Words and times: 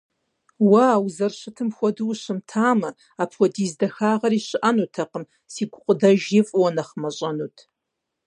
Уэ 0.69 0.83
а 0.95 0.97
узэрыщытым 1.05 1.69
хуэдэу 1.75 2.09
ущымытамэ, 2.11 2.89
апхуэдиз 3.21 3.73
дахагъэри 3.79 4.39
щыӀэнутэкъым, 4.47 5.23
си 5.53 5.63
гукъыдэжри 5.71 6.39
фӀыуэ 6.47 6.69
нэхъ 6.75 6.93
мащӀэнут. 7.01 7.57